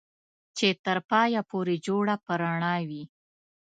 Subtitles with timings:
[0.57, 3.03] چې تر پايه پورې جوړه په رڼا وي